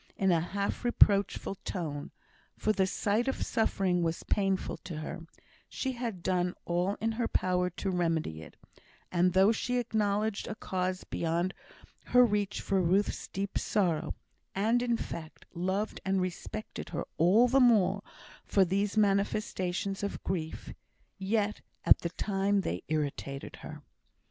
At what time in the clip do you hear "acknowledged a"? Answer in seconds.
9.77-10.55